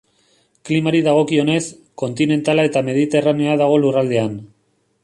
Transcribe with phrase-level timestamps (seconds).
[0.69, 1.59] Klimari dagokionez,
[2.05, 4.39] kontinentala eta mediterraneoa dago lurraldean.